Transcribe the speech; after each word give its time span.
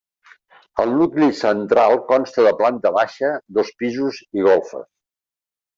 El 0.83 0.95
nucli 1.01 1.27
central 1.41 1.99
consta 2.09 2.47
de 2.49 2.55
planta 2.63 2.95
baixa, 2.99 3.33
dos 3.61 3.73
pisos 3.83 4.23
i 4.41 4.51
golfes. 4.51 4.89